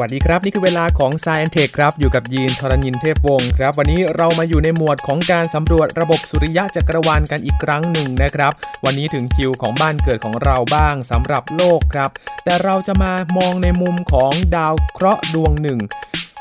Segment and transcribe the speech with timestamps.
[0.00, 8.52] วัสดีครับ นี่คือเวลาของ s ซ e n t e c h ครับ อยู่กับยีนทรณินเทพวงศ์ครับ วันนี้เรามาอยู่ในหมวดของการสำรวจระบบสุริยะจักรวาลกันอีกครั้งหนึ่งนะครับ
[8.84, 12.10] วันนี้ถึงคิวของบ้านเกิดของเราบ้างสำหรับโลกครับ
[12.44, 15.80] แต่เราจะมามองในมุมของดาวเคราะห์ดวงหนึ่ง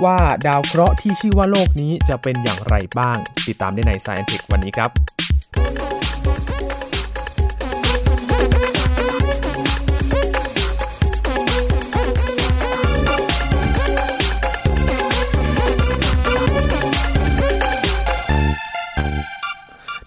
[0.04, 3.18] ว่าดาวเคราะห์ที่ชื่อว่าโลกนี้จะเป็นอย่างไรบ้าง
[3.48, 5.87] ติดตามได้ใน s ซ e n t e c h วันนี้ครับ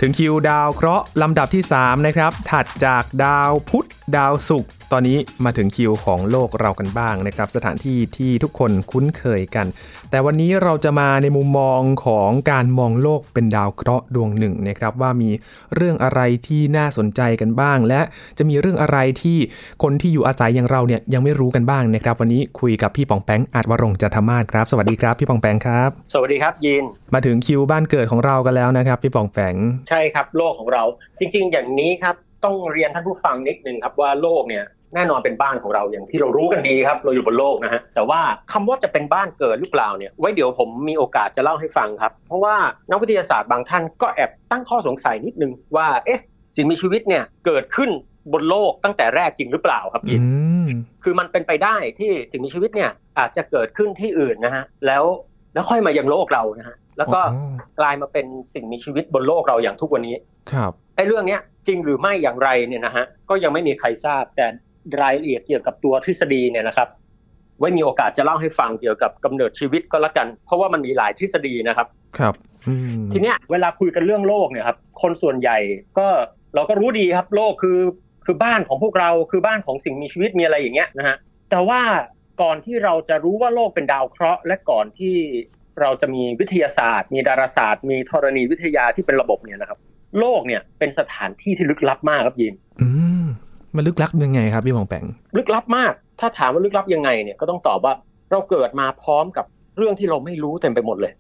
[0.01, 3.87] ถึงคิวดาวเคราะห์ลำดับที่ 3 นะครับ ถัดจากดาวพุธ
[4.17, 9.67] ดาวศุกร์ตอนนี้มาถึงคิวของโลกเรากันบ้างนะครับ สถานที่ที่ทุกคนคุ้นเคยกัน
[10.11, 15.31] แต่วันนี้เราจะมาในมุมมองของการมองโลกเป็นดาวเคราะห์ดวงหนึ่งนะครับว่ามี
[15.75, 18.01] เรื่องอะไรที่น่าสนใจกันบ้าง และ
[18.39, 19.39] จะมีเรื่องอะไรที่
[19.83, 29.55] คนที่อยู่อาศัยอย่างเราเนี่ยยังไม่รู้กันบ้างนะครับ วันนี้คุยกับพี่ปองแปงอาจวรงจัทมาศครับ สวัสดีครับพี่ปองแปงครับ สวัสดีครับยินมาถึงคิวบ้านเกิดของเรากันแล้วนะครับ พี่ปองแปง
[29.89, 30.83] ใช่ครับ โลกของเรา
[31.19, 38.21] จริง ๆ อย่างนี้ครับ ต้องเรียนท่านผู้ฟังนิดนึงครับว่าโลกเนี่ยแน่นอนเป็นบ้านของเราอย่างที่เรารู้กันดีครับ เราอยู่บนโลกนะฮะแต่ว่า
[38.53, 42.57] คำว่าจะเป็นบ้านเกิดหรือเปล่าเนี่ยไว้เดี๋ยวผมมีโอกาสจะเล่าให้ฟังครับ เพราะว่า
[42.91, 46.21] นักวิทยาศาสตร์บางท่านก็แอบตั้งข้อสงสัยนิดนึงว่าเอ๊ะ
[46.57, 47.91] สิ่งมีชีวิตเนี่ยเกิดขึ้น
[48.33, 50.19] บนโลกตั้งแต่แรกจริงหรือเปล่าครับพี่
[51.05, 55.05] คือมันเป็นไปได้ที่สิ่งมีชีวิตเนี่ยอาจจะเกิดขึ้นที่อื่นนะฮะแล้ว
[55.55, 57.21] แล้วค่อยมายังโลกเรานะฮะ แล้วก็
[57.81, 60.17] กลายมาเป็นสิ่งมีชีวิตบนโลกเราอย่างทุกวันนี้
[60.53, 64.47] ครับไอ้เรื่องเนี้ยจริงหรือไม่อย่างไรเนี่ยนะฮะก็ยังไม่มีใครทราบแต่
[65.03, 66.89] รายละเอียดเกี่ยวกับตัวทฤษฎีเนี่ยนะครับ
[67.59, 71.87] ไว้มีโอกาสจะเล่าให้ฟังเกี่ยวกับกำเนิดชีวิตก็แล้วกัน เพราะว่ามันมีหลายทฤษฎีนะครับ
[72.19, 72.35] ครับ
[73.13, 75.59] ทีเนี้ยเวลาคุยกันเรื่องโลกเนี่ยครับคนส่วนใหญ่
[75.99, 76.09] ก็
[76.55, 77.79] เราก็รู้ดีครับ โลกคือ
[78.25, 81.17] คือบ้านของพวกเราคือบ้านของสิ่งมีชีวิตมีอะไรอย่างเงี้ยนะฮะ
[81.51, 81.81] แต่ว่า
[82.43, 85.17] ก่อนที่เราจะรู้ว่าโลกเป็นดาวเคราะห์ และก่อนที่
[85.81, 89.79] เราจะมีวิทยาศาสตร์ มีดาราศาสตร์ มีธรณีวิทยาที่เป็นระบบเนี่ยนะครับ
[90.19, 92.89] โลกเนี่ยเป็นสถานที่ที่ลึกลับมากครับยินอื
[93.23, 93.25] ม
[93.77, 95.05] มันลึกลับยังไงครับพี่มองแปง
[95.37, 97.95] ลึกลับมาก ถ้าถามว่าลึกลับยังไงเนี่ยก็ต้องตอบว่า
[98.31, 99.47] เราเกิดมาพร้อมกับ
[99.77, 101.13] เรื่องที่เราไม่รู้เต็มไปหมดเลย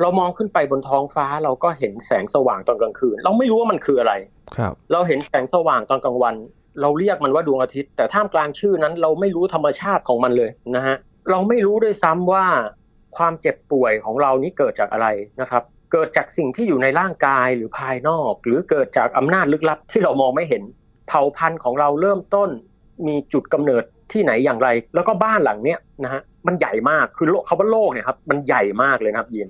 [0.00, 4.12] เรามองขึ้นไปบนท้องฟ้าเราก็เห็นแสงสว่างตอนกลางคืน เราไม่รู้ว่ามันคืออะไร
[4.56, 6.34] ครับ เราเห็นแสงสว่างตอนกลางวัน
[6.80, 10.96] เราเรียกมันว่าดวงอาทิตย์ แต่ท่ามกลางชื่อนั้น เราไม่รู้ธรรมชาติของมันเลยนะฮะ
[11.30, 12.44] เราไม่รู้ด้วยซ้ำว่า
[13.16, 15.06] ความเจ็บป่วยของเรานี้เกิดจากอะไร
[15.40, 15.62] นะครับ
[15.92, 20.62] เกิดจากสิ่งที่อยู่ในร่างกายหรือภายนอก หรือเกิดจากอำนาจลึกลับที่เรามองไม่เห็น
[21.08, 22.50] เผ่าพันธุ์ของเราเริ่มต้น
[23.06, 29.48] มีจุดกำเนิดที่ไหนอย่างไร แล้วก็บ้านหลังเนี้ยนะฮะมันใหญ่มากคือโลกคาว่าโลกเนี่ยครับมันใหญ่มากเลยนะครับยิน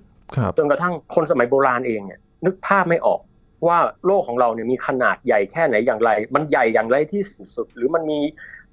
[0.59, 3.21] จนกระทั่งคนสมัยโบราณเองเนี่ยนึกภาพไม่ออก
[3.67, 7.23] ว่าโลกของเราเนี่ยมีขนาดใหญ่แค่ไหนอย่างไร มันใหญ่อย่างไรที่
[7.55, 8.21] สุด หรือมันมี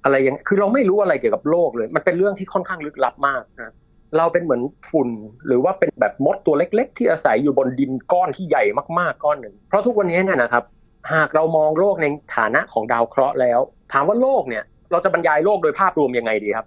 [0.04, 3.72] อะไรอย่างคือเราไม่รู้อะไรเกี่ยวกับโลกเลย มันเป็นเรื่องที่ค่อนข้างลึกลับมากนะ
[4.16, 5.08] เราเป็นเหมือนฝุ่น
[5.46, 8.64] หรือว่าเป็นแบบมดตัวเล็ก ๆ ที่อาศัยอยู่บนดินก้อนที่ใหญ่
[8.98, 10.64] มากๆก้อนหนึ่ง เพราะทุกวันนี้เนี่ยนะครับ
[11.12, 12.06] หากเรามองโลกใน
[12.36, 13.60] ฐานะของดาวเคราะห์แล้ว
[13.92, 16.66] ถามว่าโลกเนี่ย เราจะบรรยายโลกโดยภาพรวมยังไงดีครับ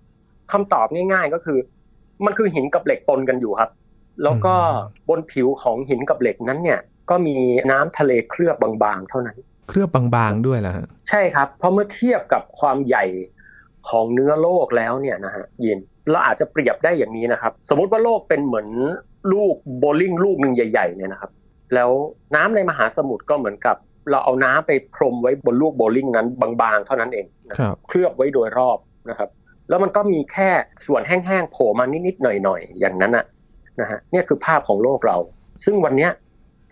[0.52, 1.58] คำตอบง่าย ๆก็คือ
[2.26, 3.70] มันคือหินกับเหล็กปนกันอยู่ครับ
[4.24, 4.54] แล้วก็
[5.10, 6.80] บนผิวของหินกับเหล็กนั้นเนี่ย
[7.10, 7.36] ก็มี
[7.72, 9.38] น้ำทะเลเคลือบบางๆ เท่านั้น
[9.70, 10.74] เคลือบบางๆด้วยแหละ
[11.10, 13.06] ใช่ครับเพราะเมื่อเทียบกับความใหญ่
[13.90, 15.80] ของเนื้อโลกแล้วเนี่ยนะฮะยิน
[16.12, 18.68] เราอาจจะเปรียบได้อย่างนี้นะครับ สมมุติว่าโลกเป็นเหมือน
[19.34, 21.32] ลูกโบลิ่งลูกหนึ่งใหญ่ๆเนี่ยนะครับ
[21.74, 21.90] แล้ว
[22.36, 23.78] น้ำในมหาสมุทรก็เหมือนกับ
[24.12, 26.28] เราเอาน้ำไปพรมไว้บนลูกโบลิ่งนั้น
[26.62, 27.26] บางๆ เท่านั้นเอง
[27.88, 28.78] เคลือบไว้โดยรอบ
[29.10, 29.30] นะครับ
[29.70, 30.50] แล้วมันก็มีแค่
[30.88, 33.26] ส่วนแห้งๆโผล่มานิดๆหน่อยๆอย่างนั้นนะ
[33.80, 35.18] นะฮะนี่คือภาพของโลกเรา
[35.66, 36.10] ซึ่งวันนี้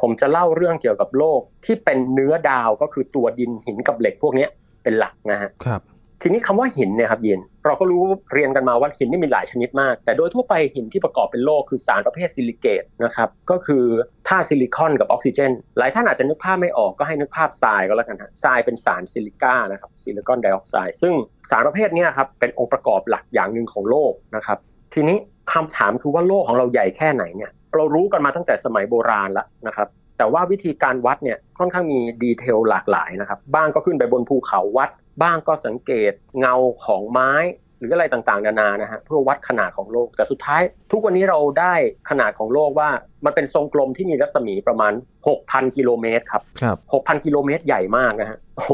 [0.02, 4.48] ผมจะเล่าเรื่องเกี่ยวกับโลกที่เป็นเนื้อดาวก็คือตัวดินหินกับเหล็กพวกนี้
[4.84, 5.82] เป็นหลักนะฮะครับ
[6.24, 13.84] ทีนี้คำว่าหินเนี่ยครับเย็นเราก็รู้เรียนกันมาว่าหินนี่มีหลายชนิดมาก แต่โดยทั่วไปหินที่ประกอบเป็นโลกคือสารประเภทซิลิเกตนะครับก็คือ
[14.28, 21.14] ธาตุซิลิคอนกับออกซิเจน หลายท่านอาจจะนึกภาพไม่ออกก็ให้นึกภาพทรายก็แล้วกันฮะทรายเป็นสารซิลิกานะครับซิลิคอนไดออกไซด์ซึ่ง
[21.50, 24.58] สารประเภทนี้ครับเป็นองค์ประกอบหลักอย่างหนึ่งของโลกนะครับ
[24.94, 25.18] ทีนี้
[25.54, 34.90] คำถามคือว่าโลกของเราใหญ่แค่ไหนเนี่ยเรารู้กันมาตั้งแต่สมัยโบราณแล้วนะครับแต่ว่าวิธีการวัดเนี่ยค่อนข้างมี detail หลากหลายนะครับบ้างก็ขึ้นไปบนภูเขาวัด
[35.22, 36.56] บ้างก็สังเกตเงา
[36.86, 37.34] ของไม้
[37.80, 40.62] หรืออะไรต่างๆ นานานะฮะเพื่อวัดขนาดของโลก แต่สุดท้าย
[40.92, 41.74] ทุกวันนี้เราได้
[42.10, 42.90] ขนาดของโลกว่า
[43.26, 44.94] มันเป็นทรงกลมที่มีรัศมีประมาณ
[45.34, 48.72] 6,000 กิโลเมตรครับครับ6,000 กิโลเมตรใหญ่มากนะฮะโอ้โห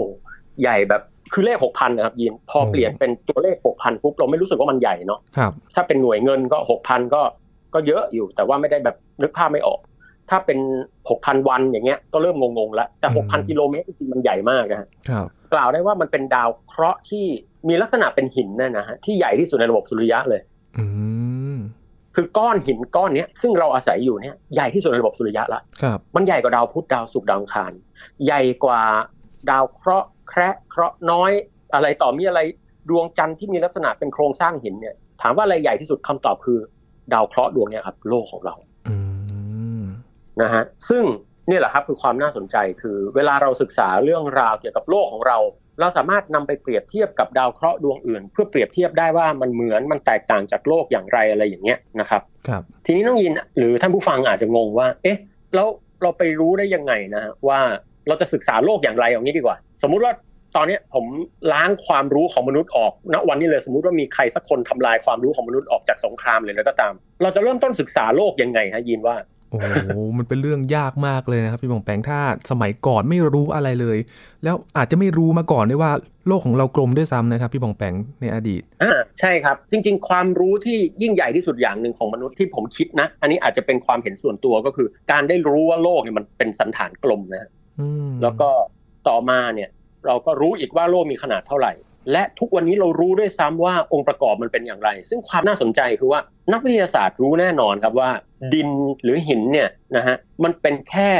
[0.61, 1.01] ใหญ่แบบ
[1.33, 6.57] คือเลข 6,000 นะครับยินพอเปลี่ยนเป็นตัวเลข 6,000 ปุ๊บ เราไม่รู้สึกว่ามันใหญ่เนาะครับถ้าเป็นหน่วยเงินก็
[6.87, 7.21] 6,000 ก็
[7.73, 9.79] ก็เยอะอยู่แต่ว่าไม่ได้แบบนึกภาพไม่ออก
[10.29, 10.59] ถ้าเป็น
[11.07, 17.25] 6,000วันอย่างเงี้ยก็เริ่มงงๆแล้วแต่6,000กิโลเมตรจริงๆมันใหญ่มากนะฮะครับกล่าวได้ว่ามันเป็นดาวเคราะห์ที่
[17.67, 20.41] มีลักษณะเป็นหินน่นะฮะที่ใหญ่ที่สุดในระบบสุริยะเลย
[20.77, 20.85] อื
[21.55, 21.57] ม
[22.15, 27.71] คือก้อนหินก้อนเนี้ยซึ่งเราอาศัยอยู่เนี่ยใหญ่ที่สุดในระบบสุริยะละครับมันใหญ่กว่าดาวพุธดาวศุกร์ดาวอังคาร
[28.25, 28.81] ใหญ่กว่า
[29.49, 31.31] ดาวเคราะห์แคระเคราะห์น้อย
[31.73, 32.41] อะไรต่อมีอะไร
[32.89, 36.59] ดวงจันทร์ที่มีลักษณะเป็นโครงสร้างหินเนี่ย ถามว่าอะไรใหญ่ที่สุดคำตอบคือ
[37.13, 38.66] ดาวเคราะห์ดวงเนี่ยครับ โลกของเราอืม
[40.41, 41.03] นะฮะซึ่ง
[41.49, 45.37] นี่แหละครับคือความน่าสนใจคือเวลาเราศึกษาเรื่องราวเกี่ยวกับโลกของเรา
[45.79, 55.17] เราสามารถนำไปเปรียบเทียบกับดาวเคราะห์ดวงอื่น เพื่อเปรียบเทียบได้ว่ามันเหมือนมันแตกต่างจากโลกอย่างไรอะไรอย่างเงี้ยนะครับครับ ทีนี้น้องยินหรือท่านผู้ฟังอาจจะงงว่า เอ๊ะ
[55.55, 55.67] แล้ว
[56.01, 57.59] เราไปรู้ได้ยังไงนะฮะว่า
[58.07, 60.13] เราจะศึกษาโลกอย่างไรอย่างนี้ดีกว่า สมมุติว่า
[60.55, 61.05] ตอนเนี้ยผม
[61.53, 69.15] ล้างความรู้ของมนุษย์ออกณวันนี้เลยสมมุติว่ามีใครสักคนทำลายความรู้ของมนุษย์ออกจากสงครามเลยแล้วก็ตาม เราจะเริ่มต้นศึกษาโลกยังไงฮะยินว่า
[69.49, 69.67] โอ้โห
[70.17, 72.19] มันเป็นเรื่องยากมากเลยนะครับพี่บองแปงถ้า
[72.51, 73.97] สมัยก่อนไม่รู้อะไรเลย
[74.43, 75.91] แล้วอาจจะไม่รู้มาก่อนด้วยว่า
[76.27, 88.49] โลกของเรากลมด้วยซ้ำนะครับพี่บองแปงในอดีตอ่าใช่ครับ จริง ๆ ความรู้ที่ยิ่งใหญ่ที่สุดอย่างหนึ่งของมนุษย์ที่ผมคิดนะ อันนี้อาจจะเป็นความเห็นส่วนตัวก็คือ การได้รู้ว่าโลกเนี่ยมันเป็นสันฐานกลมนะฮะอืมแล้วก็
[89.07, 89.69] ต่อมาเนี่ย
[90.07, 91.73] เราก็รู้อีกว่าโลกมีขนาดเท่าไหร่
[92.11, 96.19] และทุกวันนี้เรารู้ด้วยซ้ำว่าองค์ประกอบมันเป็นอย่างไร ซึ่งความน่าสนใจคือว่า
[96.53, 98.09] นักวิทยาศาสตร์รู้แน่นอนครับว่า
[98.53, 98.69] ดิน
[99.03, 101.11] หรือหินเนี่ยนะฮะมันเป็นแค่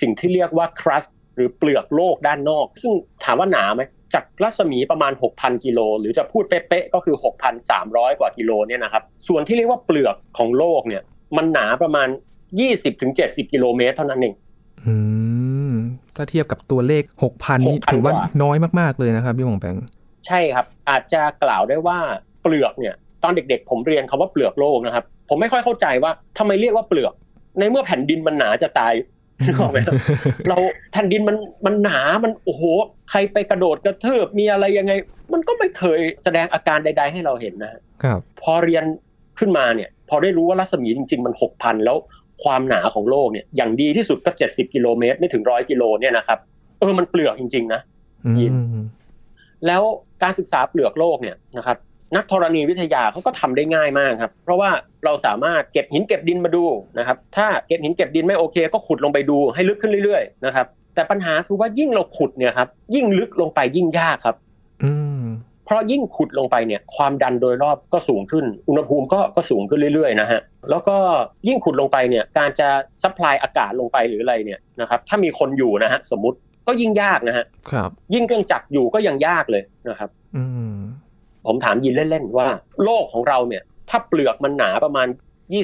[0.00, 1.04] สิ่งที่เรียกว่าครัส
[1.36, 2.92] หรือเปลือกโลกด้านนอก ซึ่ง
[3.24, 3.82] ถามว่าหนาไหม
[4.14, 7.16] จากรัศมีประมาณ 6,000 กิโล หรือจะพูดเป๊ะๆก็คือ
[7.68, 11.02] 6,300 กว่ากิโลเนี่ยนะครับส่วนที่เรียกว่าเปลือกของโลกเนี่ย
[11.36, 12.08] มันหนาประมาณ
[12.80, 14.34] 20-70 กิโลเมตรเท่านั้นเอง
[14.86, 14.94] อื
[15.70, 15.72] ม
[16.16, 19.76] ถ้าเทียบกับตัวเลขหกพันนี่6,000ถือว่ากว่าน้อยมาก ๆ เลยนะครับพี่บองแปง
[20.26, 21.98] ใช่ครับ อาจจะกล่าวได้ว่า
[22.42, 27.12] เปลือกเนี่ย ตอนเด็กๆ ผมเรียนคำว่าเปลือกโลกนะครับ ผมไม่ค่อยเข้าใจว่าทำไมเรียกว่าเปลือก
[27.58, 28.94] ในเมื่อแผ่นดินมันหนาจะตาย
[29.46, 29.94] นึกออกไหมครับ
[30.48, 30.56] เรา
[30.92, 31.36] แผ่นดินมัน
[31.66, 32.62] มันหนา มันโอ้โห
[33.10, 34.92] ใครไปกระโดดกระเทิบมีอะไรยังไง
[35.32, 38.84] มันก็ไม่เคยแสดงอาการใด ๆ ให้เราเห็นนะฮะครับ พอเรียน
[39.38, 41.96] ขึ้นมาเนี่ย พอได้รู้ว่ารัศมีจริง ๆ มันหกพันแล้ว
[42.44, 46.38] ความหนาของโลกเนี่ย อย่างดีที่สุดก็เจ็ดสิบกิโลเมตร ไม่ถึงร้อยกิโลเนี่ยนะครับ
[46.80, 47.80] เออมันเปลือกจริง ๆ นะ
[48.26, 48.84] อืยินม
[49.66, 49.82] แล้ว
[50.22, 51.78] การศึกษาเปลือกโลกเนี่ยนะครับ
[52.16, 54.70] นักธรณีวิทยาเขาก็ทำได้ง่ายมากครับ เพราะว่า
[55.04, 56.64] เราสามารถเก็บหินเก็บดินมาดู
[56.98, 64.36] นะครับ ถ้าเก็บหินเก็บดินไม่โอเค ก็ขุดลงไปดูให้ลึกขึ้นเรื่อยๆนะครับ แต่ปัญหาคือว่ายิ่งเราขุดเนี่ยครับ ยิ่งลึกลงไปยิ่งยากครับ
[64.82, 64.92] อื
[65.22, 65.24] ม
[65.64, 70.40] เพราะยิ่งขุดลงไปเนี่ยความดันโดยรอบก็สูงขึ้น อุณหภูมิก็ก็สูงขึ้นเรื่อยๆนะฮะ
[70.70, 70.96] แล้วก็
[71.48, 72.68] ยิ่งขุดลงไปเนี่ยการจะ
[73.02, 76.38] supply อากาศลงไปหรืออะไรเนี่ยนะครับถ้ามีคนอยู่นะฮะสมมุติ
[76.70, 80.76] ก็ยิ่งยากนะฮะครับ ยิ่งเครื่องจักรอยู่ก็ยังยากเลยนะครับ อืม
[81.46, 82.48] ผมถามยินเล่นๆว่า
[82.84, 85.08] โลกของเราเนี่ย ถ้าเปลือกมันหนาประมาณ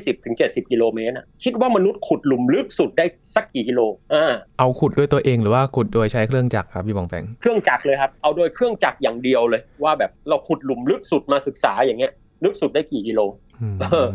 [0.06, 3.80] 20-70 กิโลเมตรน่ะคิดว่ามนุษย์ขุดหลุมลึกสุดได้สักกี่กิโล
[4.14, 12.12] อ่าเอาขุดด้วยตัวเองหรือว่าขุดโดยใช้เครื่องจักรครับพี่บองแปงเครื่องจักรเลยครับเอาโดยเครื่องจักรอย่างเดียวเลย ว่าแบบเราขุดหลุมลึกสุดมาศึกษาอย่างเงี้ย
[12.44, 13.20] ลึกสุดได้กี่กิโล
[13.60, 14.06] อืมเออ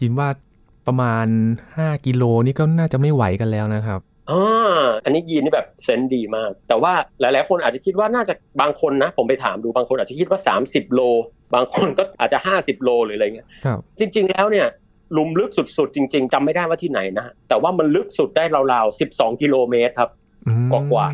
[0.00, 0.28] จินว่า
[0.86, 1.26] ประมาณ
[1.76, 11.00] ห้ากิโลนี่ก็น่าจะไม่ไหวกันแล้วนะครับ อ่าอันนี้ยีนนี่แบบเซนส์ดีมาก แต่ว่าหลาย ๆ คนอาจจะคิดว่าน่าจะบางคนนะ ผมไปถามดูบางคนอาจจะคิดว่า 30 โล
[11.54, 14.66] บางคนก็อาจจะ 50 โลหรืออะไรเงี้ยครับจริง ๆ แล้วเนี่ย
[15.12, 20.10] หลุมลึกสุด ๆ จริง ๆจำไม่ได้ว่าที่ไหนนะ แต่ว่ามันลึกสุดได้ราว ๆ 12 กิโลเมตรครับ
[20.46, 21.06] อืมกว่า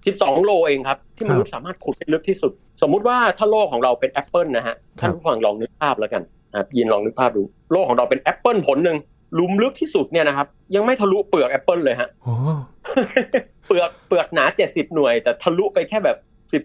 [0.00, 2.52] 12 โลเองครับ ที่มนุษย์สามารถขุดได้ลึกที่สุด
[2.82, 8.98] สมมุติว่าถ้าโลกของเราเป็นแอปเปิลนะฮะครับท่านผู้ฟังลองนึกภาพแล้วกันนะครับยินลองนึกภาพดู โลกของเราเป็นแอปเปิลผลหนึ่ง
[9.34, 12.34] หลุมลึกที่สุดเนี่ยนะครับ ยังไม่ทะลุเปลือกแอปเปิลเลยฮะโอ้
[13.66, 16.16] เปลือกเปลือกหนา70หน่วย แต่ทะลุไปแค่แบบ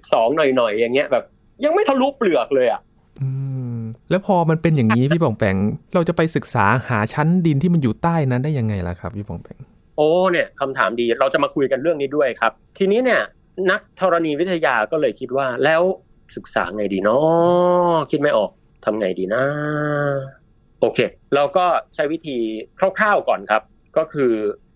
[0.01, 1.23] 12หน่อยๆอย่างเงี้ยแบบ
[1.63, 2.81] ยังไม่ทะลุเปลือกเลยอะ
[3.21, 3.29] อื
[3.75, 5.55] มแล้วพอมันเป็นอย่างนี้พี่บองแปง
[5.93, 9.59] เราจะไปศึกษาหาชั้นดินที่มันอยู่ใต้นั้นได้ยังไงล่ะครับพี่บองแปง
[9.97, 13.21] โอ้เนี่ยคำถามดีเราจะมาคุยกันเรื่องนี้ด้วยครับ ทีนี้เนี่ย
[13.71, 15.81] นักธรณีวิทยาก็เลยคิดว่า แล้ว
[16.35, 18.51] ศึกษาไงดีเนาะคิดไม่ออก
[18.85, 19.43] ทำไงดีนะ
[20.81, 20.99] โอเค
[21.35, 22.37] เราก็ใช้วิธี
[22.97, 23.63] คร่าวๆก่อนครับ
[23.97, 24.31] ก็คือ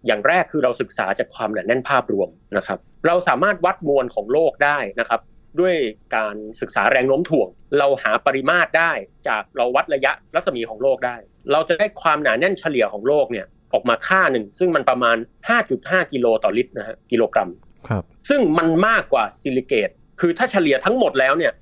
[0.08, 5.22] อย่างแรกคือเราศึกษาจากความหนาแน่นภาพรวมนะครับ เราสามารถวัดมวลของโลกได้นะครับ
[5.60, 5.76] ด้วย
[6.16, 7.48] การศึกษาแรงโน้มถ่วง
[7.80, 8.92] เราหาปริมาตรได้
[9.28, 11.16] จากเราวัดระยะรัศมีของโลกได้
[11.52, 15.18] เราจะได้ความหนาแน่นเฉลี่ยของโลกเนี่ยออกมาค่าหนึ่ง ซึ่งมันประมาณ
[15.64, 17.50] 5.5 กิโลต่อลิตรนะฮะกิโลกรัม
[17.88, 19.90] ครับซึ่งมันมากกว่าซิลิเกต
[20.22, 21.54] คือถ้าเฉลี่ยทั้งหมดแล้วเนี่ย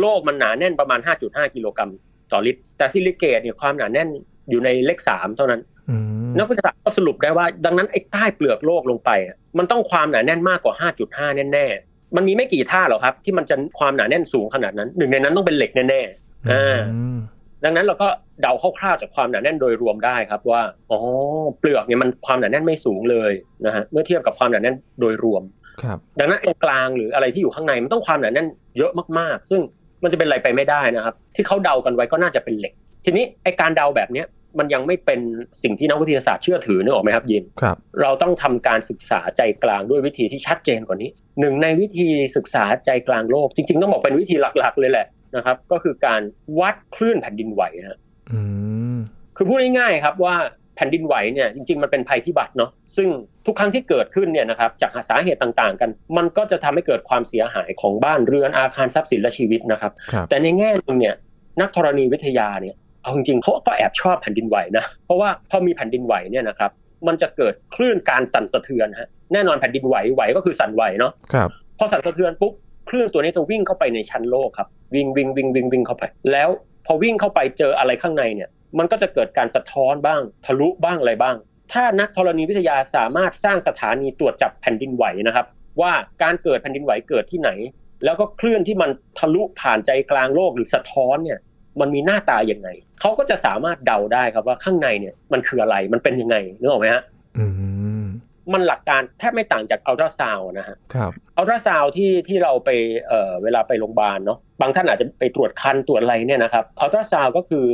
[0.00, 1.90] โลกมันหนาแน่นประมาณ 5.5 กิโลกรัม
[2.32, 4.08] ต่อลิตร แต่ซิลิเกตเนี่ยความหนาแน่น
[4.50, 5.96] อยู่ในเลข3เท่านั้นอื
[6.28, 10.74] มนักวิทยาศาสตร์ก็สรุปได้ว่า ดังนั้นไอ้ใต้เปลือกโลกลงไปอะมันต้องความหนาแน่นมากกว่า
[11.08, 17.18] 5.5 แน่ๆมันมีไม่กี่ธาตุหรอกครับ ที่มันจะความหนาแน่นสูงขนาดนั้น หนึ่งในนั้นต้องเป็นเหล็กแน่ๆอ่าอืม
[17.64, 18.08] ดังนั้นเราก็
[18.40, 20.98] เดาคร่าวๆจากความหนาแน่นโดยรวมได้ครับว่าอ๋อ
[21.58, 23.32] เปลือกเนี่ยมันความหนาแน่นไม่สูงเลย
[23.66, 25.42] นะฮะเมื่อเทียบกับความหนาแน่นโดยรวม
[25.82, 29.60] ครับ ดังนั้นตรงกลางหรืออะไรที่อยู่ข้างในมันต้องความหนาแน่นเยอะมากๆ ซึ่ง
[30.02, 32.74] มันจะเป็นอะไรไปไม่ได้นะครับ ที่เขาเดากันไว้ก็น่าจะเป็นเหล็ก
[33.04, 34.26] ทีนี้ไอการเดาแบบเนี้ย
[34.58, 35.20] มันยังไม่เป็น
[35.62, 46.20] สิ่งที่นักวิทยาศาสตร์เชื่อถือนึกออกไหมครับยินครับ เราต้องทำการศึกษาใจกลางด้วยวิธีที่ชัดเจนกว่านี้หนึ่งในวิธีศึกษาใจกลางโลก จริง ๆ ต้องบอกเป็นวิธีหลัก ๆ เลยแหละนะครับ ก็คือการ
[46.60, 47.98] วัดคลื่นแผ่นดินไหวฮะ
[48.32, 48.40] อื
[48.96, 48.98] ม
[49.36, 50.36] คือพูดง่ายๆครับว่า
[50.78, 53.08] แผ่นดินไหวเนี่ยจริงๆมันเป็นภัยพิบัติเนาะซึ่ง
[53.46, 61.14] ทุกครั้งที่เกิดขึ้นเนี่ยนะครับจากสาเหตุต่างๆ กัน มันก็จะทำให้เกิดความเสียหายของบ้านเรือนอาคารทรัพย์สินและชีวิตนะครับครับแต่ในแง่หนึงเนี่ย
[61.60, 66.70] นักธรณีวิทยาเนี่ยเอาจริงๆเขาก็แอบชอบแผ่นดินไหวนะเพราะว่าพอมีแผ่นดินไหวเนี่ยนะครับ
[67.06, 72.52] มันจะเกิดคลื่นการสั่นสะเทือนฮะแน่นอนแผ่นดินไหวไหวก็คือสั่นไหวเนาะครับพอสั่นสะเทือนปุ๊บ
[72.88, 76.48] คลื่นตัวนี้จะวิ่งเข้าไปในชั้นโลกครับวิ่งวิ่งวิ่งวิ่งวิ่งเข้าไป แล้ว
[76.86, 81.36] พอวิ่งเข้าไปเจออะไรข้างในเนี่ย มันก็จะเกิดการสะท้อนบ้าง ทะลุบ้างอะไรบ้าง
[81.72, 85.46] ถ้านักธรณีวิทยาสามารถสร้างสถานีตรวจจับแผ่นดินไหวนะครับ
[85.80, 87.50] ว่าการเกิดแผ่นดินไหวเกิดที่ไหน
[88.04, 91.38] แล้วก็คลื่นที่มันทะลุผ่านใจกลางโลกหรือสะท้อนเนี่ย
[91.80, 92.68] มันมีหน้าตาอย่างไง
[93.00, 97.02] เขาก็จะสามารถเดาได้ครับว่าข้างในเนี่ยมันคืออะไรมันเป็นยังไงนึกออกไหมฮะ
[97.38, 97.46] อื
[98.02, 98.06] ม
[98.52, 102.70] มันหลักการแทบไม่ต่างจากอัลตราซาวด์นะฮะครับอัลตราซาวด์ที่ที่เราไป
[103.08, 107.66] เอ่อเวลาไปโรงพยาบาลเนาะบางท่านอาจจะไปตรวจครรภ์ตรวจอะไรเนี่ยนะครับอัลตราซาวด์ก็คือ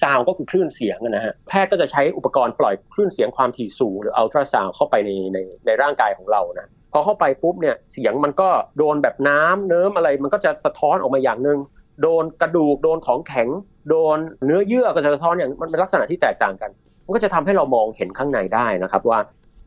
[0.00, 11.58] ซาวก็คือคลื่นเสียงนะฮะแพทย์ก็จะใช้อุปกรณ์ปล่อยคลื่นเสียงความถี่สูงหรืออัลตราซาวด์เข้าไปในในในร่างกายของเรานะพอเข้าไปปุ๊บเนี่ยเสียงมันก็โดนแบบน้ำเนิ้มอะไรมันก็จะสะท้อนออกมาอย่างหนึ่ง
[12.02, 13.48] โดนกระดูกโดนของแข็ง
[13.88, 16.70] โดนเนื้อเยื่อก็จะสะท้อนอย่างมันเป็นลักษณะที่แตกต่างกัน
[17.06, 19.20] มันก็จะทำให้เรามองเห็นข้างในได้นะครับว่า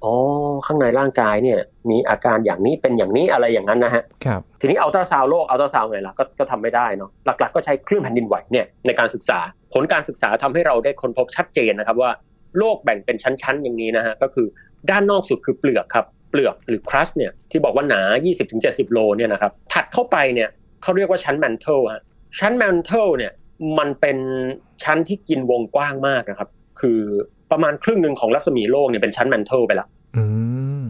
[0.04, 0.14] อ๋อ
[0.66, 9.40] ข้างในร่างกายเนี่ยมีอาการอย่างนี้เป็นอย่างนี้อะไรอย่างนั้นนะฮะครับทีนี้อัลตราซาวด์โลกอัลตราซาวด์ไงล่ะก็ก็ทำไม่ได้เนาะหลักๆก็ใช้คลื่นแผ่นดินไหวเนี่ยในการศึกษา
[9.76, 12.12] ผลการศึกษาทำให้เราได้ค้นพบชัดเจนนะครับว่า
[12.58, 14.48] โลกแบ่งเป็นชั้นๆ อย่างนี้นะฮะก็คือ
[14.90, 18.02] ด้านนอกสุดคือเปลือกครับเปลือกหรือ crust เนี่ยที่บอกว่าหนา
[18.48, 20.50] 20-70 กิโลเนี่ยนะครับถัดเข้าไปเนี่ย
[20.84, 22.02] เขาเรียกว่าชั้นแมนเทลฮะ
[22.40, 23.32] ชั้นแมนเทลเนี่ย
[23.80, 24.18] มันเป็น
[24.84, 27.00] ชั้นที่กินวงกว้างมากนะครับ คือ
[27.52, 30.24] ประมาณครึ่งหนึ่งของรัศมีโลกเนี่ยเป็นชั้นแมนเทลไปแล้วอื
[30.82, 30.84] ม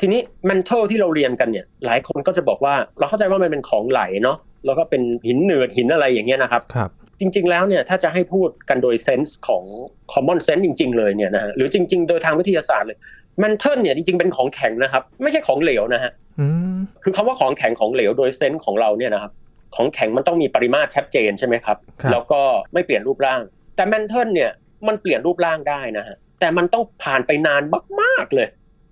[0.00, 0.20] ทีนี้
[0.50, 9.64] mental ที่เราเรียนกันเนี่ย หลายคนก็จะบอกว่า เราเข้าใจว่ามันเป็นของไหลเนาะแล้วก็เป็นหินเหนืดหินอะไรอย่างเงี้ยนะครับครับ จริง ๆ แล้วเนี่ยถ้าจะให้พูดกันโดยเซนส์ของ
[10.12, 12.98] common sense จริง ๆ เลยเนี่ยนะฮะหรือจริง ๆ โดยทางวิทยาศาสตร์เลย
[13.42, 19.32] mental เนี่ยจริง ๆ เป็นของแข็งนะครับ ไม่ใช่ของเหลวนะฮะอืมคือคำว่าของแข็งของเหลวโดย sense ของเราเนี่ยนะครับ
[19.74, 22.40] ของแข็งมันต้องมีปริมาตรชัดเจนใช่ไหมครับครับแล้วก็
[22.72, 23.40] ไม่เปลี่ยนรูปร่าง
[23.76, 24.50] แต่ mantle เนี่ย
[24.88, 27.62] มันเปลี่ยนรูปร่างได้นะฮะแต่มันต้องผ่านไปนาน
[28.00, 28.48] มากๆเลย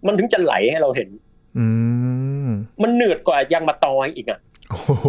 [0.07, 1.09] มันถึงจะไหลให้เราเห็น
[1.59, 1.67] อื
[2.49, 2.51] ม
[2.83, 4.48] มันเหนืดกว่ายางมะตอยอีกอะโอ้โห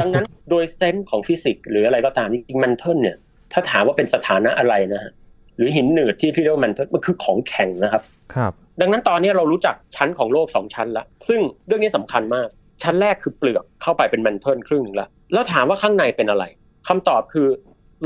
[0.02, 3.18] ดังนั้นโดย sense ของฟิสิกส์หรืออะไรก็ตามจริงๆ mantle เนี่ย
[3.54, 5.12] ถ้าถามว่าเป็นสถานะอะไรนะฮะ
[5.58, 8.04] หรือหินหนืดที่ที่เรียกว่า mantle มันคือของแข็งนะครับ
[8.36, 12.48] ครับ ดังนั้นตอนนี้เรารู้จักชั้นของโลกสองชั้นละซึ่งเรื่องนี้สำคัญมาก
[12.84, 16.46] ชั้นแรกคือเปลือกเข้าไปเป็น mantle ครึ่งหนึ่งละแล้วถามว่าข้างในเป็นอะไร
[16.88, 17.48] คำตอบคือ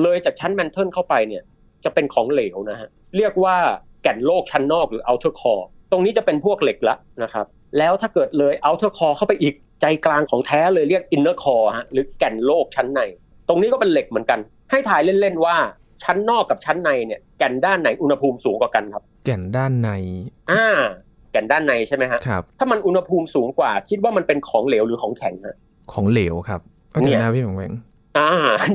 [0.02, 1.44] เลยจากชั้น mantle เข้าไปเนี่ย
[1.84, 3.58] จะเป็นของเหลวนะฮะเรียกว่า
[4.04, 7.46] แก่นโลกชั้นนอกหรือ outer core ตรงนี้จะเป็นพวกเหล็กละนะครับ
[7.78, 13.02] แล้วถ้าเกิดเลย outer core เข้าไปอีก ใจกลางของแท้เลยเรียก inner core ฮะหรือแก่นโลกชั้นใน
[13.48, 14.40] ตรงนี้ก็เป็นเหล็กเหมือนกัน
[14.72, 15.56] ให้ทายเล่นๆว่า
[16.04, 19.90] ชั้นนอกกับชั้นในเนี่ยแก่นด้านไหนอุณหภูมิสูงกว่ากันครับ แก่นด้านใน
[20.52, 20.66] อ่า
[21.32, 25.58] แก่นด้านในใช่ไหมฮะครับถ้ามันอุณหภูมิสูงกว่า คิดว่ามันเป็นของเหลวหรือของแข็งฮะ
[25.94, 26.62] ของเหลวครับ
[26.92, 27.74] เอาเดี๋ยวเนี่นะยพี่หมงแหวง
[28.18, 28.30] อ่า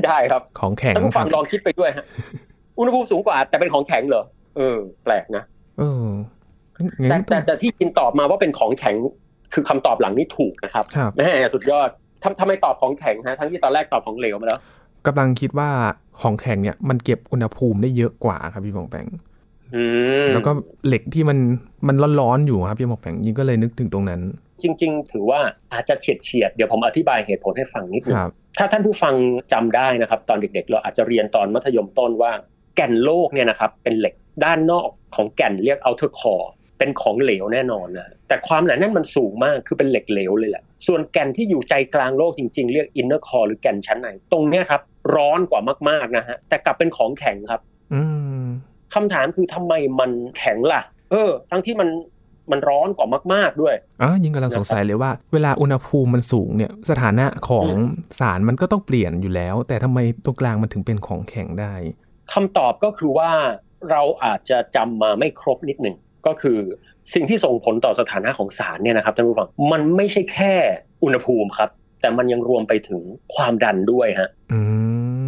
[0.05, 2.05] ได้ครับของแข็งท่านผู้คฟัรับงลองคิดไปด้วยฮะ
[2.79, 4.23] อุณหภูมิสูงกว่า แต่เป็นของแข็งเหรอ
[4.57, 5.43] เออ แปลกนะ
[5.79, 6.07] เออ
[7.11, 8.95] งั้นแต่แต่แต่ที่กินตอบมาว่าเป็นของแข็ง
[9.53, 11.89] คือคำตอบหลังนี่ถูกนะครับครับแม่สุดยอด
[12.23, 14.59] ทำทำไมตอบของแข็งฮะทั้งที่ตอนแรกตอบของเหลวมาแล้ว
[15.07, 15.69] กำลังคิดว่า
[16.21, 19.07] ของแข็งเนี่ยมันเก็บอุณหภูมิได้เยอะกว่าครับพี่หมงแปง
[19.75, 19.83] อื
[20.25, 20.51] มแล้วก็
[20.87, 21.37] เหล็กที่มัน
[21.87, 24.21] มันร้อนๆอยู่ครับพี่หมงแปงยิงก็เลยนึกถึงตรงนั้น
[24.63, 25.39] จริง ๆ ถือว่า
[25.73, 29.13] อาจจะเฉียดเฉียดๆเดี๋ยวผมอธิบายเหตุผลให้ฟังนิดนึคงรับถ้าท่านผู้ฟัง
[29.53, 32.31] จำได้นะครับ ตอนเด็ก ๆ เราอาจจะเรียนตอนมัธยมต้นว่า
[32.75, 34.13] แก่นโลกเนี่ยนะครับเป็นเหล็ก
[34.45, 44.81] ด้านนอกของแก่นเรียก outer core เป็นของเหลวแน่นอนนะแต่ความหนาแน่นมันสูงมากคือเป็นเหล็กเหลวเลยแหละส่วนแก่นที่อยู่ใจกลางโลกจริง ๆ เรียก inner core หรือแก่นชั้นในตรงเนี้ยครับ
[45.15, 47.61] ร้อนกว่ามากๆนะฮะแต่กลับเป็นของแข็งครับ
[47.93, 48.01] อื
[48.41, 48.45] ม
[48.93, 50.81] คำถามคือทำไมมันแข็งล่ะ
[51.11, 51.89] เออ ทั้งที่มัน
[52.51, 57.67] มันร้อนกว่ามากๆด้วยอ๋อยิงกำลังสงสัยเลยว่าเวลาอุณหภูมิมันสูงเนี่ยสถานะของ
[58.19, 61.73] สารมันก็ต้องเปลี่ยนอยู่แล้ว แต่ทำไมตรงกลางมันถึงเป็นของแข็งได้
[62.33, 63.31] คำตอบก็คือว่า
[63.89, 65.95] เราอาจจะจำมาไม่ครบนิดหนึ่ง
[66.27, 66.59] ก็คือ
[67.13, 70.53] สิ่งที่ส่งผลต่อสถานะของสารเนี่ยนะครับท่านผู้ฟังมันไม่ใช่แค่
[71.03, 71.69] อุณหภูมิครับ
[72.01, 73.01] แต่มันยังรวมไปถึง
[73.35, 74.59] ความดันด้วยฮะอื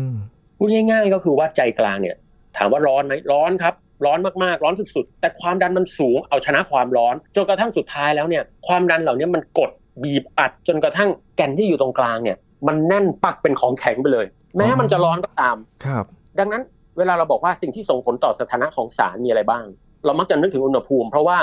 [0.08, 0.10] ม
[0.58, 2.16] พูดง่าย ๆ ก็คือว่าใจกลางเนี่ย
[2.58, 3.74] ถามว่าร้อนไหมร้อนครับ
[4.06, 9.72] ร้อนมากๆ ร้อนสุดๆแต่ความดันมันสูงเอาชนะความร้อนจนกระทั่งสุดท้ายแล้วเนี่ย ความดันเหล่านี้มันกด
[10.04, 14.26] บีบอัดจนกระทั่งแก่นที่อยู่ตรงกลางเนี่ย มันแน่นปักเป็นของแข็งไปเลย
[14.58, 16.06] แม้มันจะร้อนก็ตามครับ
[16.40, 16.64] ดังนั้น
[16.98, 19.66] เวลาเราบอกว่าสิ่งที่ส่งผลต่อสถานะของสารมีอะไรบ้าง
[20.06, 21.38] เรามักจะนึกถึงอุณหภูมิ เพราะว่า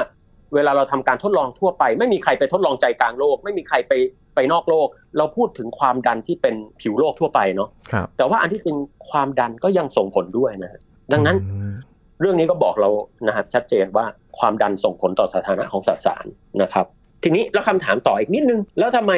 [0.54, 3.92] เวลาเราทำการทดลองทั่วไป ไม่มีใครไปทดลองใจกลางโลก ไม่มีใครไป
[4.34, 4.88] ไปนอกโลก
[5.18, 8.76] เราพูดถึงความดันที่เป็นผิวโลกทั่วไปเนาะครับแต่ว่าอันที่เป็น
[9.10, 10.80] ความดันก็ยังส่งผลด้วยนะฮะ
[11.12, 11.72] ดังนั้นอืม
[12.20, 12.90] เรื่องนี้ก็บอกเรา
[13.28, 14.06] นะครับชัดเจนว่า
[14.38, 16.24] ความดันส่งผลต่อสถานะของสสาร
[16.62, 16.86] นะครับ
[17.22, 19.12] ทีนี้แล้วคำถามต่ออีกนิดนึง แล้วทำไม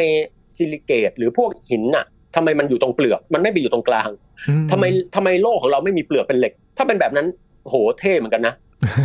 [0.54, 2.04] ซิลิเกตหรือพวกหินน่ะ
[2.36, 4.08] ทำไมมันอยู่ตรงเปลือก มันไม่ไปอยู่ตรงกลาง
[4.48, 7.26] อืทำไมทำไมโลกของเราไม่มีเปลือกเป็นเหล็ก ถ้าเป็นแบบนั้น
[7.64, 8.54] โหเท่เหมือนกันนะ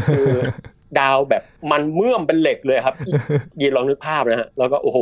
[0.08, 0.30] คือ
[1.00, 2.96] ดาวแบบมันเมื่อมเป็นเหล็กเลยครับ
[3.62, 4.98] ยีนลองนึกภาพนะฮะแล้วก็โอ้โห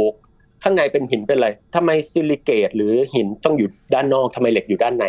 [0.64, 5.06] ข้างในเป็นหินเป็นอะไรทำไมซิลิเกตหรือหินต้องอยู่ด้านนอกทำไมเหล็กอยู่ด้านใน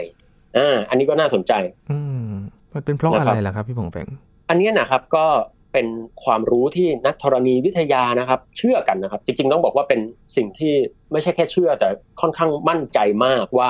[0.57, 1.53] อ่าอันนี้ก็น่าสนใจ
[1.91, 2.29] อืม
[2.75, 4.09] มันเป็นเพราะนะครับอะไรล่ะครับพี่ผงแปง
[4.49, 5.27] อันเนี้ยนะครับก็
[5.75, 5.87] เป็น
[6.25, 10.01] ความรู้ที่นักธรณีวิทยานะครับ เชื่อกันนะครับ จริงๆต้องบอกว่าเป็น
[10.37, 10.75] สิ่งที่
[11.13, 11.89] ไม่ใช่แค่เชื่อ แต่
[12.21, 13.69] ค่อนข้างมั่นใจมากว่า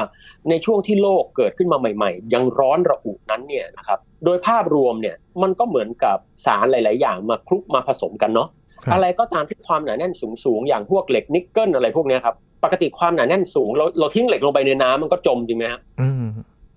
[0.50, 8.48] ในช่วงที่โลกเกิดขึ้นมาใหม่ ๆ ยังร้อนระอุนั้นเนี่ยนะครับโดยภาพรวมเนี่ยมันก็เหมือนกับสารหลาย ๆ อย่างมาคลุกมาผสมกันเนาะ
[8.84, 10.12] ครับอะไรก็ตามที่ความหนาแน่น
[10.44, 12.34] สูงๆอย่างพวกเหล็กนิกเกิลอะไรพวกเนี้ยครับ
[12.64, 16.24] ปกติความหนาแน่นสูงเราเราทิ้งเหล็กลงไปในน้ำมันก็จมจริงไหมฮะอืม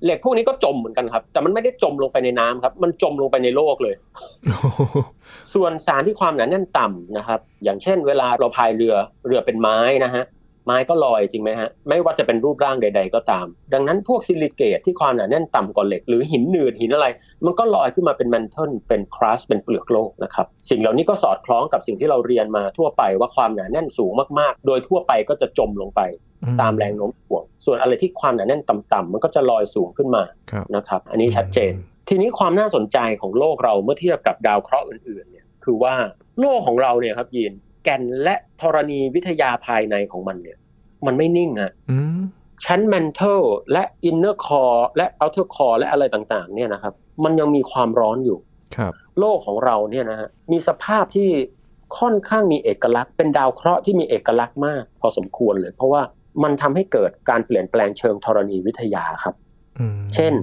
[0.04, 3.96] เหล็กพวกนี้ก็จมเหมือนกันครับ แต่มันไม่ได้จมลงไปในน้ำครับ มันจมลงไปในโลกเลย
[4.46, 4.82] โอ้โห
[5.54, 8.96] ส่วนสารที่ความหนาแน่นต่ำนะครับ อย่างเช่น เวลาเราพายเรือ
[9.28, 10.24] เรือเป็นไม้นะฮะ
[10.68, 17.08] ไม้ก็ลอยจริงไหมฮะ ไม่ว่าจะเป็นรูปร่างใด ๆ ก็ตาม ดังนั้นพวกซิลิเกตที่ความหนาแน่นต่ำกว่าเหล็ก หรือหินหนืดหินอะไร
[17.46, 26.02] มันก็ลอยขึ้นมาเป็น mantle เป็น crust เป็นเปลือกโลกนะครับ สิ่งเหล่านี้ก็สอดคล้องกับสิ่งที่เราเรียนมาทั่วไปว่าความหนาแน่นสูงมากๆ โดยทั่วไปก็จะจมลงไป
[26.62, 31.74] ตามแรงโน้มถ่วง ส่วนอะไรที่ความหนาแน่นต่ำๆมันก็จะลอยสูงขึ้นมาครับนะครับ อันนี้ชัดเจน
[32.10, 35.94] ทีนี้ความน่าสนใจของโลกเราเมื่อเทียบกับดาวเคราะห์อื่นๆเนี่ยคือว่า
[36.42, 37.54] โลกของเราเนี่ยครับยีน
[37.84, 40.58] แก่นและธรณีวิทยาภายในของมันเนี่ย
[41.06, 42.20] มันไม่นิ่งอะอืม
[42.66, 46.94] ชั้น mantle และ inner core และ outer core และอะไรต่างๆ เนี่ยนะครับ
[47.24, 48.40] มันยังมีความร้อนอยู่
[48.78, 51.30] ครับ โลกของเราเนี่ยนะฮะมีสภาพที่
[52.00, 56.02] ค่อนข้างมีเอกลักษณ์ เป็นดาวเคราะห์ที่มีเอกลักษณ์มาก พอสมควรเลย เพราะว่า
[56.44, 59.36] มันทำให้เกิดการเปลี่ยนแปลงเชิงธรณีวิทยาครับ
[59.80, 60.34] อืมเช่น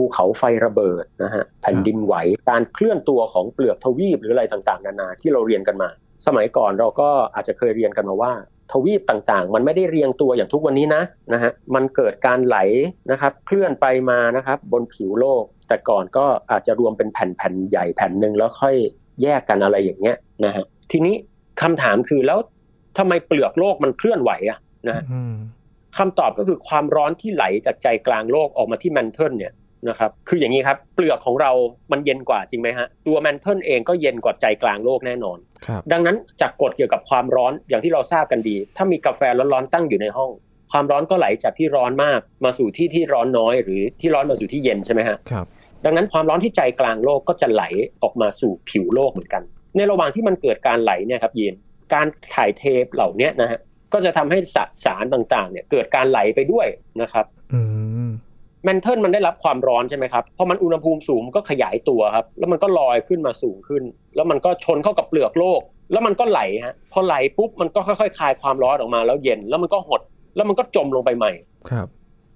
[0.00, 2.14] ภูเขาไฟระเบิดนะฮะแผ่นดินไหว
[2.50, 5.88] การเคลื่อนตัวของเปลือกทวีปหรืออะไรต่างๆ นานาที่เราเรียนกันมา
[6.26, 8.32] สมัยก่อนเราก็อาจจะเคยเรียนกันมาว่า
[8.72, 12.58] ทวีปต่างๆ มันไม่ได้เรียงตัวอย่างทุกวันนี้นะนะฮะมันเกิดการไหล
[13.10, 18.76] นะครับเคลื่อนไปมานะครับบนผิวโลก แต่ก่อนก็อาจจะรวมเป็นแผ่นๆใหญ่แผ่นหนึ่งแล้วค่อย
[19.22, 21.14] แยกกันอะไรอย่างเงี้ยนะฮะทีนี้
[21.62, 22.38] คำถามคือแล้ว
[22.98, 25.36] ทำไมเปลือกโลกมันเคลื่อนไหวอะนะฮะอืม
[25.98, 29.52] คำตอบก็คือความร้อนที่ไหลจากใจกลางโลกออกมาที่แมนเทิลเนี่ย
[29.88, 31.52] นะครับคืออย่างนี้ครับเปลือกของเรา
[31.92, 40.30] มันเย็นกว่าจริงไหมฮะตัวแมนเทิลเองก็เย็นกว่าใจกลางโลกแน่นอนครับดังนั้นจากกฎเกี่ยวกับความร้อนอย่างที่เราทราบกันดี ถ้ามีกาแฟร้อนๆตั้งอยู่ในห้อง
[40.72, 45.46] ความร้อนก็ไหลจากที่ร้อนมากมาสู่ที่ที่ร้อนน้อย หรือที่ร้อนมาสู่ที่เย็นใช่ไหมฮะครับ
[45.84, 47.62] ดังนั้นความร้อนที่ใจกลางโลกก็จะไหล
[48.02, 49.42] ออกมาสู่ผิวโลกเหมือนกัน
[49.76, 51.54] ในระหว่างที่มันเกิดการไหลเนี่ยครับยีน
[51.94, 52.62] การถ่ายเท
[52.94, 53.60] เหล่าเนี้ยนะฮะ
[53.92, 56.66] ก็จะทำให้สสารต่างๆเนี่ยเกิดการไหลไปด้วย
[57.02, 57.60] นะครับอื
[58.08, 58.10] ม
[58.64, 63.82] แมนเทิลมันได้รับความร้อนใช่ไหมครับพอมันอุณหภูมิสูงมันก็ขยายตัวครับ แล้วมันก็ลอยขึ้นมาสูงขึ้น
[64.16, 65.60] แล้วมันก็ชนเข้ากับเปลือกโลก
[65.92, 70.00] แล้วมันก็ไหลฮะพอไหลปุ๊บมันก็ค่อยๆคลายความร้อนออกมาแล้วเย็น แล้วมันก็หด
[70.36, 71.32] แล้วมันก็จมลงไปใหม่
[71.70, 71.86] ครับ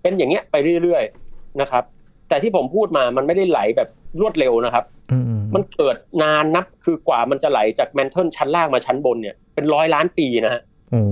[0.02, 1.84] เป็นอย่างเงี้ยไปเรื่อยๆนะครับ
[2.28, 3.88] แต่ที่ผมพูดมามันไม่ได้ไหลแบบ
[4.20, 11.02] รวดเร็วนะครับอืมมันเกิดนานนับคือกว่ามันจะไหลจากแมนเทิลชั้นล่างมาชั้นบนเนี่ยเป็นร้อยล้านปีนะฮะโอ้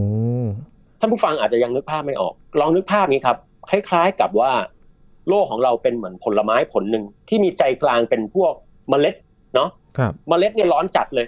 [1.01, 3.37] ท่านผู้ฟังอาจจะยังนึกภาพไม่ออก ลองนึกภาพนี้ครับ
[3.71, 4.53] คล้ายๆกับว่า
[5.29, 8.53] โลกของเราเป็นเหมือนผลไม้ผลหนึ่งที่มีใจกลางเป็นพวก
[8.89, 9.15] เมล็ด
[9.55, 11.27] เนาะครับเมล็ดเนี่ยร้อนจัดเลย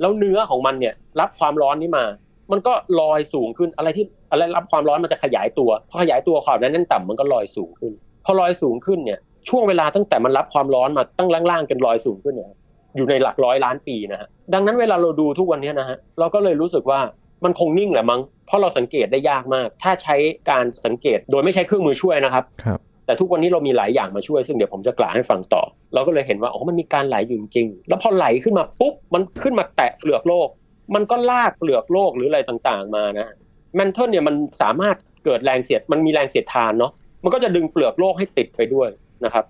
[0.00, 2.04] แล้วเนื้อของมันเนี่ยรับความร้อนนี้มา
[2.52, 7.92] มันก็ลอยสูงขึ้นอะไรที่อะไรรับความร้อนมันจะขยายตัวพอขยายตัวความนั้นแน่นต่ำมันก็ลอยสูงขึ้น
[8.24, 12.50] พอลอยสูงขึ้นเนี่ยช่วงเวลาตั้งแต่มันรับความร้อนมาตั้งล่างๆจนลอยสูงขึ้นเนี่ย
[12.96, 17.00] อยู่ในหลักร้อยล้านปีนะฮะดังนั้นเวลาเราดูทุกวันนี้นะฮะเราก็เลยรู้สึกว่า
[17.44, 20.16] มันคงนิ่งแหละมั้งเพราะเราสังเกตได้ยากมาก ถ้าใช้
[20.50, 25.62] การสังเกตโดยไม่ใช้เครื่องมือช่วยนะครับครับ แต่ทุกวันนี้เรามีหลายอย่างมาช่วยซึ่งเดี๋ยวผมจะกล่าวให้ฟังต่อ
[25.94, 30.48] เราก็เลยเห็นว่าอ๋อมันมีการไหลอยู่จริงๆแล้วพอไหลขึ้นมาปุ๊บมันขึ้นมาแตะเปลือกโลก
[30.94, 33.34] มันก็ลากเปลือกโลกหรืออะไรต่างๆ มานะ
[33.76, 36.92] mantle เนี่ยมันสามารถเกิดแรงเสียดมันมีแรงเสียดทานเนาะ
[37.24, 38.88] มันก็จะดึงเปลือกโลกให้ติดไปด้วย
[39.24, 39.44] นะครับ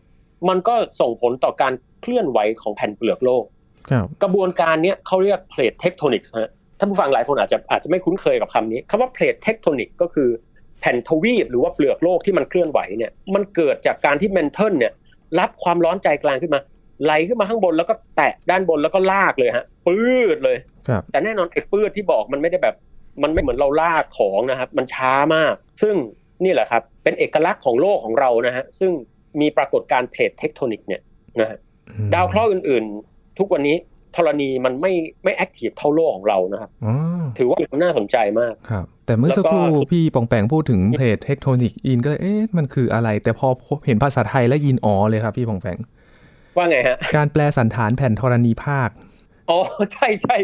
[0.49, 3.45] มันก็ส่งผลต่อการเคลื่อนไหวของแผ่นเปลือกโลก
[3.91, 10.29] ครับกระบวนการเนี้ยเขาเรียก plate tectonics ฮะท่านผู้ฟังหลายคนอาจจะอาจจะไม่คุ้นเคยกับคำนี้คำว่า plate tectonic ก็คือ
[10.85, 14.93] แผ่นทวีปหรือว่าเปลือกโลกที่มันเคลื่อนไหวเนี่ยมันเกิดจากการที่ mantle เนี่ย
[15.39, 16.61] รับความร้อนใจกลางขึ้นมา
[17.05, 20.57] ไหลขึ้นมาข้างบนแล้วก็แตะด้านบนแล้วก็ลากเลยฮะปื้ดเลย
[20.89, 22.75] ครับแต่แน่นอนไอ้ปื้ดที่บอกมันไม่ได้แบบ
[23.23, 25.95] มันไม่เหมือนเราลากของนะครับ มันช้ามาก ซึ่ง
[26.45, 28.93] นี่แหละครับ เป็นเอกลักษณ์ของโลกของเรานะฮะซึ่ง
[29.41, 31.03] มีปรากฏการณ์ plate tectonic เนี่ย
[31.41, 31.59] นะฮะ
[32.15, 33.77] ดาวเคราะห์อื่นๆ ทุกวันนี้
[34.17, 34.93] ธรณีมันไม่
[35.25, 36.95] ไม่ active เท่าโลกของเรานะครับอ๋อ
[37.39, 43.49] ถือว่าน่าสนใจมากครับ แต่เมื่อสักครู่แล้วก็พี่บองแปงพูดถึง plate tectonic ยินก็เลยเอ๊ะมันคืออะไร แต่พอ
[43.87, 45.79] เห็นภาษาไทยแล้วยินอ๋อเลยครับพี่บองแปง
[46.57, 48.89] ว่าไงฮะ การแปรสัณฐานแผ่นธรณีภาค
[49.51, 49.59] อ๋อ
[49.93, 50.37] ใช่ใช่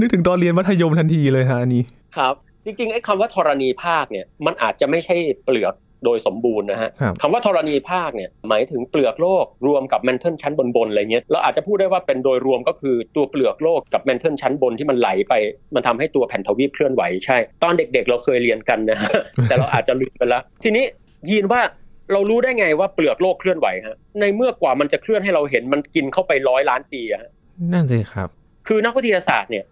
[0.00, 1.82] นึกถึงตอนเรียนมัธยมทันทีเลยฮะอันนี้
[2.16, 2.34] ครับ
[2.64, 5.74] จริงๆไอ้คำว่าธรณีภาคเนี่ย มันอาจจะไม่ใช่เปลือก
[6.06, 15.34] โดยสมบูรณ์นะฮะครับคำว่าธรณีภาคเนี่ยหมายถึงเปลือกโลกรวมกับแมนเทิลชั้นบนๆอะไรเงี้ยเราอาจจะพูดได้ว่าเป็นโดยรวมก็คือตัวเปลือกโลกกับแมนเทิลชั้นบนที่มันไหลไป
[15.74, 19.10] มันทำให้ตัวแผ่นทวีปเคลื่อนไหวใช่ ตอนเด็กๆเราเคยเรียนกันนะฮะ
[19.48, 20.84] แต่เราอาจจะลืมไปแล้วทีนี้
[21.30, 21.60] ยีนว่า
[22.12, 27.30] เรารู้ได้ไงว่าเปลือกโลกเคลื่อนไหวฮะในเมื่อกว่ามันจะเคลื่อนให้เราเห็นมันกินเข้าไปร้อยล้านปีอะฮะ
[27.72, 28.28] นั่นสิครับ
[28.68, 29.64] คือนักวิทยาศาสตร์เนี่ย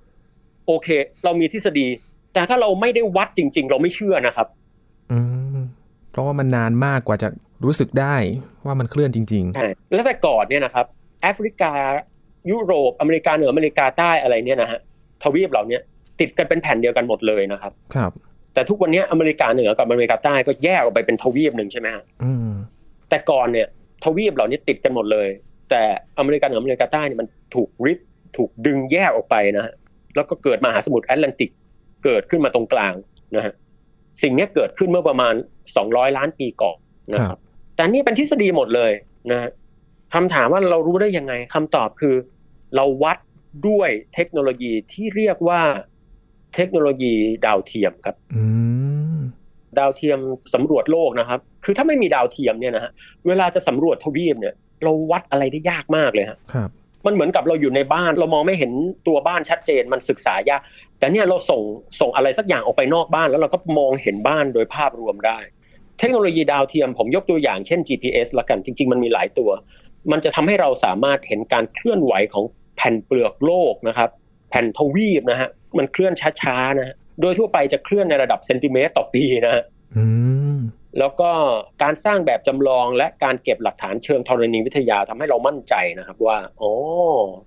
[0.67, 0.89] โอเค
[1.25, 1.87] เรามีทฤษฎี
[2.35, 4.49] แต่ถ้าเราไม่ได้วัดจริง ๆ เราไม่เชื่อนะครับ
[5.13, 5.44] อืม
[6.15, 7.29] เพราะว่ามันนานมากกว่าจะ
[7.65, 8.17] รู้สึกได้
[8.67, 10.87] ว่ามันเคลื่อนจริงใช่แล้วแต่ก่อนเนี่ยนะครับ
[11.23, 11.73] แอฟริกา
[12.51, 14.81] ยุโรปอเมริกาเหนืออเมริกาใต้อะไรเนี่ยนะฮะ
[15.23, 15.83] ทวีปเหล่าเนี้ย
[16.21, 18.13] ติดกันเป็นแผ่นเดียวกันหมดเลยนะครับๆครับ
[18.55, 22.51] แต่ทุกวันเนี้ยอเมริกาเหนือกับอเมริกาใต้ก็แยกออกไปเป็นทวีปหนึ่งใช่ไหมฮะอืม
[23.11, 23.69] แต่ก่อนเนี่ย
[24.05, 25.29] ทวีปเหล่านี้ติดกันหมดเลย
[25.71, 25.83] แต่
[26.19, 27.99] อเมริกาเหนืออเมริกาใต้เนี่ยมันถูกริบ
[28.37, 29.73] ถูกดึงแยกออกไปนะฮะ
[30.17, 31.51] แล้วก็เกิดมหาสมุทรแอตแลนติก
[32.05, 32.95] เกิดขึ้นมาตรงกลาง
[33.37, 33.55] นะฮะ
[34.23, 35.35] สิ่งเนี้ยเกิดขึ้นเมื่อประมาณ
[35.75, 36.77] 200 ล้านปีก่อน
[37.15, 37.41] นะคครัรับบ
[37.77, 38.93] แต่นี่เป็นทฤษฎีหมดเลย
[39.31, 39.51] นะฮะ
[40.15, 42.15] คำถามว่าเรารู้ได้ยังไงคำตอบคือ
[42.77, 43.19] เราวัด
[43.69, 45.61] ด้วยเทคโนโลยีที่เรียกว่า
[46.55, 47.15] เทคโนโลยี
[47.47, 48.45] ดาวเทียมครับอื
[49.17, 49.19] ม
[49.79, 50.19] ดาวเทียม
[50.55, 52.93] สำรวจโลกนะครับ คือถ้าไม่มีดาวเทียมเนี่ยนะฮะ
[53.27, 56.71] เวลาจะสำรวจทวีปเนี่ย เราวัดอะไรได้ยากมากเลยฮะครับ
[57.07, 58.73] มันเหมือนกับเราอยู่ในบ้าน เรามองไม่เห็น
[59.07, 60.61] ตัวบ้านชัดเจนมันศึกษายาก
[60.99, 61.63] แต่เนี่ยเราส่ง
[62.01, 65.39] ส่งอะไรสักอย่างออกไปนอกบ้าน แล้วเราก็มองเห็นบ้านโดยภาพรวมได้
[65.99, 69.51] เทคโนโลยีดาวเทียมผมยกตัวอย่างเช่น GPS ละกันจริง ๆ มันมีหลายตัว
[70.13, 72.45] มันจะทำให้เราสามารถเห็นการเคลื่อนไหวของ
[72.77, 74.11] แผ่นเปลือกโลกนะครับ
[74.51, 76.13] แผ่นทวีปนะฮะมันเคลื่อน
[76.43, 79.65] ช้าๆนะโดยทั่วไปจะเคลื่อนในระดับเซนติเมตรต่อปีนะฮะ
[80.99, 81.31] แล้วก็
[81.83, 86.73] การสร้างแบบจำลองและการเก็บหลักฐานเชิงธรณีวิทยาทำให้เรามั่นใจนะครับว่าอ๋อ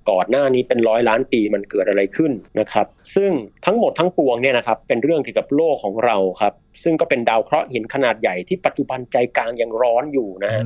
[0.09, 3.31] ก่อนหน้านี้เป็นร้อยล้านปีมันเกิดอะไรขึ้นนะครับ ซึ่ง
[3.65, 10.63] ทั้งหมดทั้งปวงเนี่ยนะครับเป็นเรื่องเกี่ยวกับโลกของเราครับ ซึ่งก็เป็นดาวเคราะห์หินขนาดใหญ่ที่ปัจจุบันใจกลางยังร้อนอยู่นะฮะ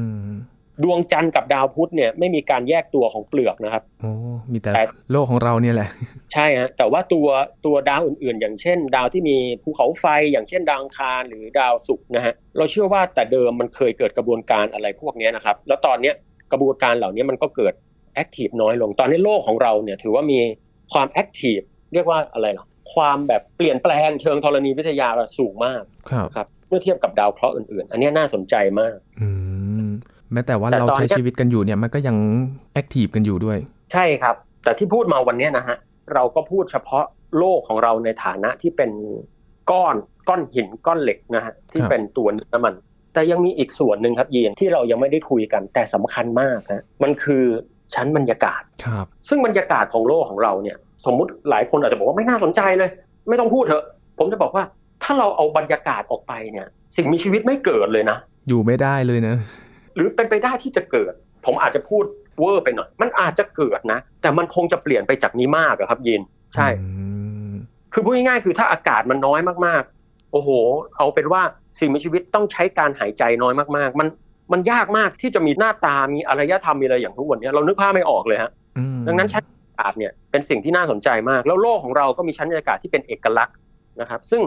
[0.84, 4.12] ดวงจันทร์กับดาวพุธเนี่ยไม่มีการแยกตัวของเปลือกนะครับโอ้
[4.52, 5.90] มีแต่แต่โลกของเราเนี่ยแหละ
[6.34, 7.28] ใช่ฮะแต่ว่าตัว
[7.66, 16.16] ตัวดาวอื่นๆ อย่างเช่น ดาวที่มีภูเขาไฟอย่างเช่นดาวอังคารหรือดาวศุกร์นะฮะเราเชื่อว่าแต่เดิมมันเคยเกิดกระบวนการอะไรพวกเนี้ยนะครับ แล้วตอนเนี้ย
[16.52, 17.74] กระบวนการเหล่านี้มันก็เกิด
[18.16, 20.40] active น้อยลง ตอนนี้โลกของเราเนี่ยถือว่ามี
[20.94, 21.60] ความ active
[21.94, 29.51] เรียกว่าอะไรหรอความแบบเปลี่ยนแปลงเชิงธรณีวิทยาสูงมากครับครับเมื่อเทียบกับดาวเคราะห์อื่นๆ อันเนี้ยน่าสนใจมากอืม
[30.34, 32.16] แม้แต่ว่าแต่เราตอนใช้เนี้ยชีวิตกันอยู่เนี่ยมันก็ยัง
[32.74, 33.58] แอคทีฟกันอยู่ด้วย
[33.94, 35.78] ใช่ครับ แต่ที่พูดมาวันเนี้ยนะฮะ
[36.14, 37.06] เราก็พูดเฉพาะ
[37.38, 38.92] โลกของเราในฐานะที่เป็น
[39.72, 39.96] ก้อน
[40.28, 42.76] ก้อนหินก้อนเหล็กนะฮะที่ครับเป็นตัวเนื้อมัน
[43.14, 47.44] แต่ยังมีอีกส่วนหนึ่งครับยีนที่เรายังไม่ได้คุยกันแต่สำคัญมากฮะมันคือ
[47.96, 52.90] ชั้นบรรยากาศครับ ซึ่งบรรยากาศของโลกของเราเนี่ย สมมุติหลายคนอาจจะบอกว่าไม่น่าสนใจเลย
[53.30, 53.84] ไม่ต้องพูดเถอะ
[54.20, 54.64] ผมจะบอกว่า
[55.04, 58.18] ถ้าเราเอาบรรยากาศออกไปเนี่ย สิ่งมีชีวิตไม่เกิดเลยนะ
[58.48, 59.36] อยู่ไม่ได้เลยนะ
[59.96, 61.14] หรือเป็นไปได้ที่จะเกิด
[61.46, 62.04] ผมอาจจะพูด
[62.40, 66.22] เวอร์ไปหน่อย มันอาจจะเกิดนะ แต่มันคงจะเปลี่ยนไปจากนี้มากอะครับยิน
[66.56, 66.88] ใช่อื
[67.52, 67.54] ม
[67.94, 70.50] คือพูดง่ายๆคือถ้าอากาศมันน้อยมากๆ โอ้โห
[70.98, 71.42] เอาเป็นว่า
[71.80, 74.08] สิ่งมีชีวิตต้องใช้การหายใจน้อยมากๆ มัน
[74.52, 83.56] มันยากมากที่จะมีหน้าตา มีอารยธรรม มีอะไรอย่างทุกวันนี้เรานึกภาพไม่ออกเลยฮะอืมดังนั้นชั้นบรรยากาศเนี่ยเป็นสิ่งที่น่าสนใจมาก แล้วโลกของเราก็มีชั้นบรรยากาศที่เป็นเอกลักษณ์
[84.02, 84.42] นะครับ ซึ่ง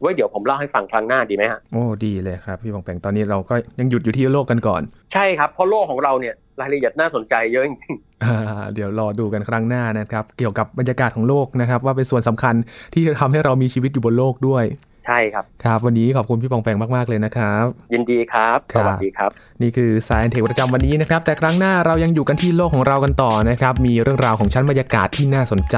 [0.00, 4.82] ไว้เดี๋ยวผมเล่าให้ฟังครั้งหน้าดีไหมฮะโอ้ดีเลยครับพี่ปองแปงตอนนี้เราก็ยังหยุดอยู่ที่โลกกันก่อน
[5.14, 12.54] ใช่ครับเพราะโลกของเราเนี่ยรายละเอียดน่าสนใจเยอะจริงอ่าเดี๋ยวรอดูกันครั้งหน้านะครับ เกี่ยวกับบรรยากาศของโลกนะครับ ว่าเป็นส่วนสำคัญ
[12.94, 19.30] ที่จะทำให้เรามีชีวิตอยู่บนโลกด้วยๆ ใช่ครับ ครับวันนี้ขอบคุณพี่ปองแปงมาก ๆ เลยนะครับ ยินดีครับครัสบวัสดีครับ
[19.62, 25.76] นี่คือ Science Tech ประจำวันนี้นะครับ แต่ครั้งหน้าเรายังอยู่กันที่โลกของเรากันต่อนะครับ มีเรื่องราวของชั้นบรรยากาศที่น่าสนใจ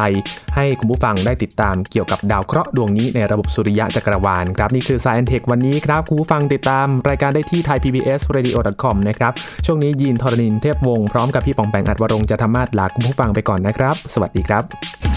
[0.57, 9.33] ให้คุณผู้ฟังได้ติดตามเกี่ยวกับดาวเคราะห์ดวงนี้ในระบบสุริยะจักรวาลครับนี่คือ Science Tech วันนี้ครับคุณผู้ฟังติดตามรายการได้ที่ thaipbsradio.com นะครับ
[9.67, 15.10] ช่วงนี้ยีนทรณินเทพวงศ์พร้อมกับพี่ปองแปงอัดวรงค์จะทำมาศลาคุณผู้ฟังไปก่อนนะครับ สวัสดีครับ